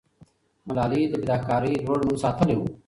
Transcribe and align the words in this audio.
ملالۍ 0.67 1.01
د 1.09 1.13
فداکارۍ 1.21 1.73
لوړ 1.85 1.99
نوم 2.07 2.17
ساتلې 2.23 2.55
وو. 2.57 2.67